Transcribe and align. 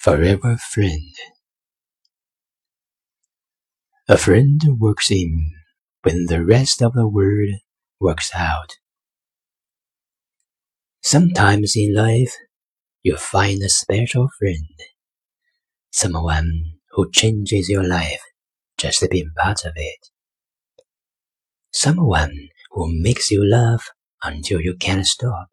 Forever 0.00 0.56
Friend. 0.56 1.12
A 4.08 4.16
friend 4.16 4.58
works 4.78 5.10
in 5.10 5.52
when 6.00 6.24
the 6.24 6.42
rest 6.42 6.80
of 6.80 6.94
the 6.94 7.06
world 7.06 7.50
works 8.00 8.30
out. 8.34 8.78
Sometimes 11.02 11.76
in 11.76 11.94
life, 11.94 12.34
you 13.02 13.18
find 13.18 13.62
a 13.62 13.68
special 13.68 14.30
friend, 14.38 14.72
someone 15.90 16.78
who 16.92 17.10
changes 17.10 17.68
your 17.68 17.84
life 17.86 18.22
just 18.78 19.04
being 19.10 19.32
part 19.36 19.66
of 19.66 19.74
it, 19.76 20.08
someone 21.70 22.48
who 22.70 22.90
makes 22.90 23.30
you 23.30 23.44
laugh 23.44 23.90
until 24.24 24.62
you 24.62 24.74
can't 24.76 25.06
stop, 25.06 25.50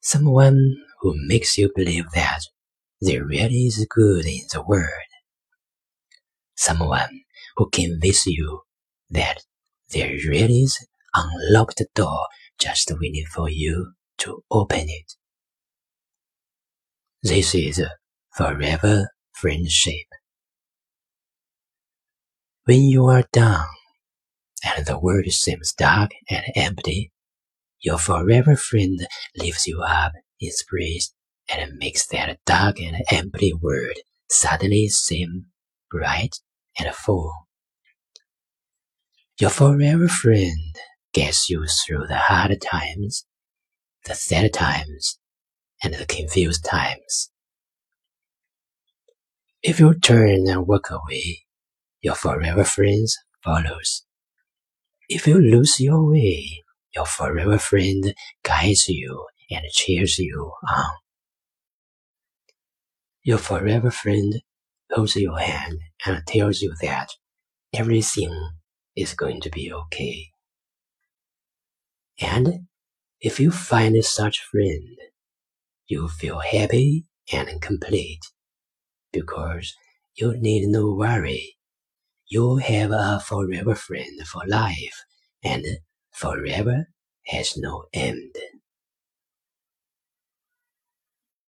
someone 0.00 0.78
who 1.00 1.14
makes 1.26 1.58
you 1.58 1.70
believe 1.76 2.10
that 2.14 2.40
there 3.04 3.24
really 3.24 3.66
is 3.66 3.86
good 3.90 4.24
in 4.24 4.46
the 4.52 4.62
world. 4.62 4.88
Someone 6.56 7.20
who 7.56 7.68
can 7.68 7.92
convinces 8.00 8.26
you 8.26 8.62
that 9.10 9.42
there 9.90 10.16
really 10.26 10.62
is 10.62 10.86
unlocked 11.14 11.82
door 11.94 12.26
just 12.58 12.90
waiting 12.98 13.26
for 13.26 13.50
you 13.50 13.92
to 14.18 14.42
open 14.50 14.88
it. 14.88 15.12
This 17.22 17.54
is 17.54 17.82
forever 18.36 19.08
friendship. 19.32 20.06
When 22.64 22.82
you 22.84 23.06
are 23.06 23.24
down 23.32 23.66
and 24.64 24.86
the 24.86 24.98
world 24.98 25.26
seems 25.26 25.74
dark 25.74 26.12
and 26.30 26.44
empty, 26.56 27.12
your 27.80 27.98
forever 27.98 28.56
friend 28.56 29.06
lifts 29.36 29.66
you 29.66 29.82
up 29.82 30.12
in 30.40 30.50
and 31.52 31.76
makes 31.78 32.06
that 32.08 32.38
dark 32.46 32.80
and 32.80 33.04
empty 33.10 33.52
world 33.52 33.96
suddenly 34.28 34.88
seem 34.88 35.46
bright 35.90 36.40
and 36.78 36.94
full. 36.94 37.46
Your 39.40 39.50
forever 39.50 40.08
friend 40.08 40.76
gets 41.12 41.50
you 41.50 41.66
through 41.66 42.06
the 42.06 42.16
hard 42.16 42.60
times, 42.60 43.26
the 44.04 44.14
sad 44.14 44.52
times, 44.52 45.18
and 45.82 45.94
the 45.94 46.06
confused 46.06 46.64
times. 46.64 47.30
If 49.62 49.80
you 49.80 49.94
turn 49.94 50.48
and 50.48 50.66
walk 50.66 50.90
away, 50.90 51.44
your 52.00 52.14
forever 52.14 52.64
friend 52.64 53.08
follows. 53.42 54.04
If 55.08 55.26
you 55.26 55.38
lose 55.38 55.80
your 55.80 56.10
way, 56.10 56.62
your 56.94 57.06
forever 57.06 57.58
friend 57.58 58.14
guides 58.42 58.88
you 58.88 59.26
and 59.50 59.64
cheers 59.72 60.18
you 60.18 60.52
on. 60.68 61.03
Your 63.24 63.38
forever 63.38 63.90
friend 63.90 64.40
holds 64.92 65.16
your 65.16 65.40
hand 65.40 65.80
and 66.06 66.24
tells 66.28 66.62
you 66.62 66.76
that 66.82 67.08
everything 67.74 68.52
is 68.96 69.14
going 69.14 69.40
to 69.42 69.50
be 69.50 69.72
okay. 69.72 70.30
And 72.20 72.66
if 73.20 73.40
you 73.40 73.50
find 73.52 74.04
such 74.04 74.40
friend, 74.42 74.98
you 75.86 76.08
feel 76.08 76.40
happy 76.40 77.06
and 77.32 77.62
complete 77.62 78.20
because 79.12 79.74
you 80.16 80.36
need 80.38 80.68
no 80.68 80.92
worry. 80.94 81.56
You 82.26 82.56
have 82.58 82.92
a 82.92 83.20
forever 83.20 83.74
friend 83.74 84.26
for 84.26 84.42
life 84.46 85.04
and 85.42 85.64
forever 86.12 86.88
has 87.26 87.56
no 87.56 87.86
end. 87.94 88.33